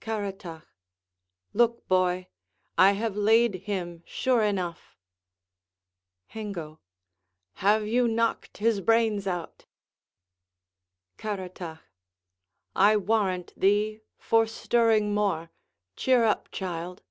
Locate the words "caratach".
0.00-0.68, 11.18-11.80